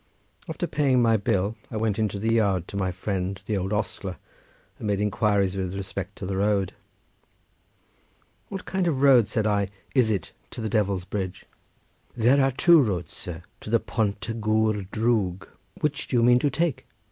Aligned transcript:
After 0.49 0.65
paying 0.65 0.99
my 0.99 1.15
bill, 1.15 1.55
I 1.69 1.77
went 1.77 1.99
into 1.99 2.17
the 2.17 2.33
yard 2.33 2.67
to 2.69 2.75
my 2.75 2.91
friend 2.91 3.39
the 3.45 3.55
old 3.55 3.71
ostler, 3.71 4.17
to 4.79 4.83
make 4.83 4.99
inquiries 4.99 5.55
with 5.55 5.75
respect 5.75 6.15
to 6.15 6.25
the 6.25 6.37
road. 6.37 6.73
"What 8.49 8.65
kind 8.65 8.87
of 8.87 9.03
road," 9.03 9.27
said 9.27 9.45
I, 9.45 9.67
"is 9.93 10.09
it 10.09 10.31
to 10.49 10.59
the 10.59 10.69
Devil's 10.69 11.05
Bridge?" 11.05 11.45
"There 12.17 12.43
are 12.43 12.51
two 12.51 12.81
roads, 12.81 13.13
sir, 13.13 13.43
to 13.59 13.69
the 13.69 13.79
Pont 13.79 14.25
y 14.27 14.33
Gwr 14.33 14.87
Drwg; 14.89 15.47
which 15.81 16.07
do 16.07 16.15
you 16.17 16.23
mean 16.23 16.39
to 16.39 16.49
take?" 16.49 16.87